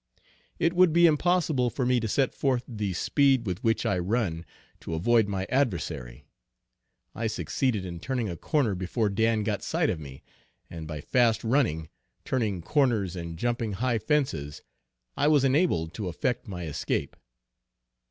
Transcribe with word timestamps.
It 0.57 0.73
would 0.73 0.93
be 0.93 1.05
impossible 1.05 1.69
for 1.69 1.85
me 1.85 1.99
to 1.99 2.07
set 2.07 2.33
forth 2.33 2.63
the 2.67 2.91
speed 2.93 3.45
with 3.45 3.63
which 3.63 3.85
I 3.85 3.99
run 3.99 4.47
to 4.79 4.95
avoid 4.95 5.27
my 5.27 5.45
adversary; 5.51 6.25
I 7.13 7.27
succeeded 7.27 7.85
in 7.85 7.99
turning 7.99 8.27
a 8.27 8.35
corner 8.35 8.73
before 8.73 9.09
Dan 9.09 9.43
got 9.43 9.61
sight 9.61 9.91
of 9.91 9.99
me, 9.99 10.23
and 10.71 10.87
by 10.87 11.01
fast 11.01 11.43
running, 11.43 11.87
turning 12.25 12.63
corners, 12.63 13.15
and 13.15 13.37
jumping 13.37 13.73
high 13.73 13.99
fences, 13.99 14.63
I 15.15 15.27
was 15.27 15.43
enabled 15.43 15.93
to 15.93 16.07
effect 16.07 16.47
my 16.47 16.63
escape. 16.65 17.15